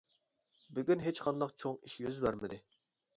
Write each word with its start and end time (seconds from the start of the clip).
بۈگۈن 0.77 1.03
ھېچقانداق 1.07 1.53
چوڭ 1.65 1.77
ئىش 1.89 1.99
يۈز 2.05 2.17
بەرمىدى. 2.25 2.59